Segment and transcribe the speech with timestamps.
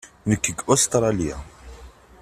[0.29, 1.37] Nekk seg Ustṛalya.